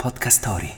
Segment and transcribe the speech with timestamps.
[0.00, 0.74] Podcast Story.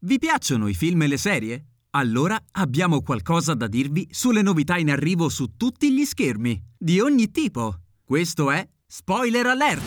[0.00, 1.66] Vi piacciono i film e le serie?
[1.90, 7.30] Allora abbiamo qualcosa da dirvi sulle novità in arrivo su tutti gli schermi, di ogni
[7.30, 7.82] tipo.
[8.04, 9.84] Questo è Spoiler Alert!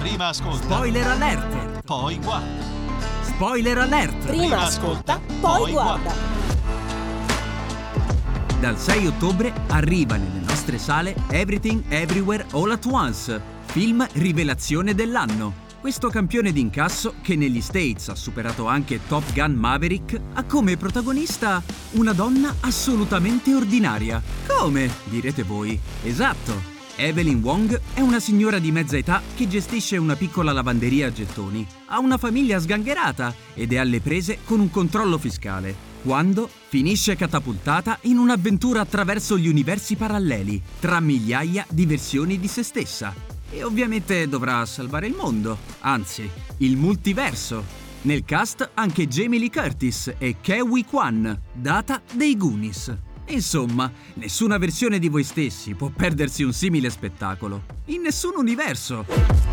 [0.00, 1.82] Prima ascolta, Spoiler Alert!
[1.84, 2.64] poi guarda.
[3.20, 4.26] Spoiler Alert!
[4.26, 6.14] Prima ascolta, poi guarda.
[8.58, 15.65] Dal 6 ottobre arriva nelle nostre sale Everything Everywhere All at Once, film rivelazione dell'anno.
[15.86, 21.62] Questo campione d'incasso, che negli States ha superato anche Top Gun Maverick, ha come protagonista
[21.92, 24.20] una donna assolutamente ordinaria.
[24.48, 24.90] Come?
[25.04, 25.78] direte voi.
[26.02, 26.60] Esatto.
[26.96, 31.64] Evelyn Wong è una signora di mezza età che gestisce una piccola lavanderia a gettoni.
[31.86, 35.72] Ha una famiglia sgangherata ed è alle prese con un controllo fiscale.
[36.02, 42.64] Quando finisce catapultata in un'avventura attraverso gli universi paralleli, tra migliaia di versioni di se
[42.64, 43.35] stessa.
[43.56, 46.28] E ovviamente dovrà salvare il mondo, anzi,
[46.58, 47.64] il multiverso.
[48.02, 52.94] Nel cast anche Jamie Lee Curtis e Kewi Kwan, data dei Goonies.
[53.28, 57.62] Insomma, nessuna versione di voi stessi può perdersi un simile spettacolo.
[57.86, 59.06] In nessun universo.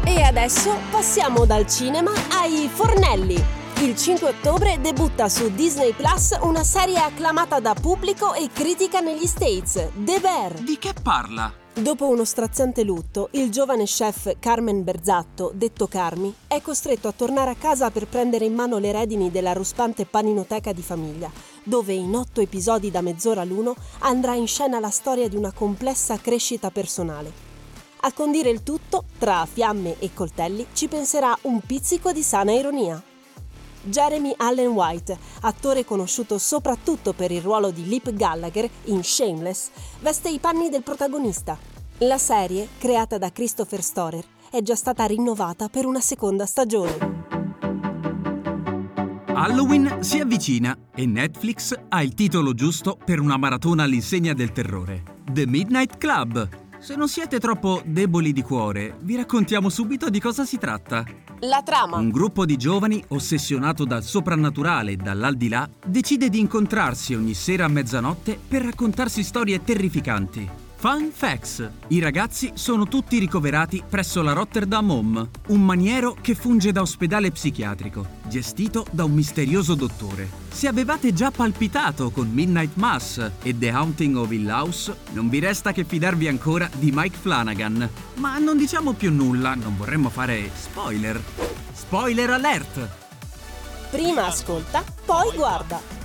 [0.04, 3.63] E adesso passiamo dal cinema ai fornelli.
[3.84, 9.26] Il 5 ottobre debutta su Disney Plus una serie acclamata da pubblico e critica negli
[9.26, 10.54] States, The Bear.
[10.54, 11.54] Di che parla?
[11.74, 17.50] Dopo uno straziante lutto, il giovane chef Carmen Berzatto, detto Carmi, è costretto a tornare
[17.50, 21.30] a casa per prendere in mano le redini della ruspante paninoteca di famiglia,
[21.66, 26.18] dove in otto episodi da mezz'ora l'uno andrà in scena la storia di una complessa
[26.22, 27.30] crescita personale.
[28.06, 33.12] A condire il tutto, tra fiamme e coltelli, ci penserà un pizzico di sana ironia.
[33.84, 40.30] Jeremy Allen White, attore conosciuto soprattutto per il ruolo di Lip Gallagher in Shameless, veste
[40.30, 41.58] i panni del protagonista.
[42.00, 47.12] La serie, creata da Christopher Storer, è già stata rinnovata per una seconda stagione.
[49.34, 55.04] Halloween si avvicina e Netflix ha il titolo giusto per una maratona all'insegna del terrore.
[55.30, 56.63] The Midnight Club.
[56.84, 61.06] Se non siete troppo deboli di cuore, vi raccontiamo subito di cosa si tratta.
[61.40, 61.96] La trama.
[61.96, 67.70] Un gruppo di giovani, ossessionato dal soprannaturale e dall'aldilà, decide di incontrarsi ogni sera a
[67.70, 70.63] mezzanotte per raccontarsi storie terrificanti.
[70.84, 71.66] Fun Facts.
[71.88, 77.32] I ragazzi sono tutti ricoverati presso la Rotterdam Home, un maniero che funge da ospedale
[77.32, 80.28] psichiatrico, gestito da un misterioso dottore.
[80.50, 85.40] Se avevate già palpitato con Midnight Mass e The Haunting of Hill House, non vi
[85.40, 87.90] resta che fidarvi ancora di Mike Flanagan.
[88.16, 91.18] Ma non diciamo più nulla, non vorremmo fare spoiler.
[91.72, 92.90] Spoiler alert!
[93.90, 96.03] Prima ascolta, poi guarda.